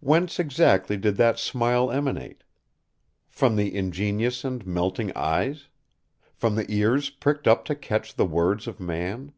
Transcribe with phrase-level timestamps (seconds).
[0.00, 2.42] Whence exactly did that smile emanate?
[3.28, 5.68] From the ingenuous and melting eyes?
[6.34, 9.30] From the ears pricked up to catch the words of man?